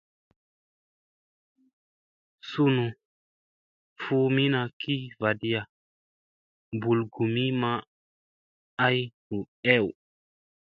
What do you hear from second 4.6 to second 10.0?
ki vaɗiya mɓulgumi maa ay hu ew.